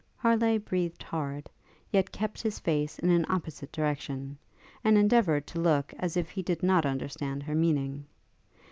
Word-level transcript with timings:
Harleigh 0.17 0.57
breathed 0.57 1.03
hard, 1.03 1.47
yet 1.91 2.11
kept 2.11 2.41
his 2.41 2.57
face 2.57 2.97
in 2.97 3.11
an 3.11 3.23
opposite 3.29 3.71
direction, 3.71 4.35
and 4.83 4.97
endeavoured 4.97 5.45
to 5.45 5.59
look 5.59 5.93
as 5.99 6.17
if 6.17 6.31
he 6.31 6.41
did 6.41 6.63
not 6.63 6.87
understand 6.87 7.43
her 7.43 7.53
meaning. 7.53 8.03